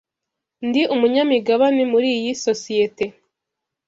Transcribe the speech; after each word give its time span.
Ndi 0.67 0.81
umunyamigabane 0.93 1.83
muri 1.91 2.07
iyi 2.17 2.31
sosiyete. 2.45 3.05